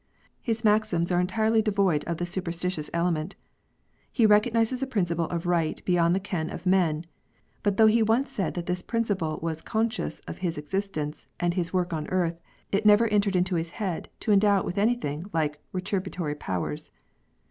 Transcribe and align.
His 0.41 0.63
maxims 0.63 1.11
are 1.11 1.19
entirely 1.21 1.61
devoid 1.61 2.03
of 2.05 2.17
the 2.17 2.25
super 2.25 2.49
stitious 2.49 2.89
element. 2.91 3.35
He 4.11 4.25
recognises 4.25 4.81
a 4.81 4.87
principle 4.87 5.25
of 5.27 5.45
right 5.45 5.79
beyond 5.85 6.15
the 6.15 6.19
ken 6.19 6.49
of 6.49 6.65
man; 6.65 7.05
but 7.61 7.77
though 7.77 7.85
he 7.85 8.01
once 8.01 8.31
said 8.31 8.55
that 8.55 8.65
this 8.65 8.81
principle 8.81 9.37
was 9.43 9.61
conscious 9.61 10.19
of 10.21 10.39
his 10.39 10.57
existence 10.57 11.27
and 11.39 11.53
his 11.53 11.71
work 11.71 11.93
on 11.93 12.07
earth, 12.07 12.39
it 12.71 12.83
never 12.83 13.07
entered 13.09 13.35
his 13.47 13.69
head 13.69 14.09
to 14.21 14.31
endow 14.31 14.57
it 14.61 14.65
with 14.65 14.79
anything 14.79 15.27
like 15.33 15.59
retributory 15.71 16.33
powers. 16.33 16.89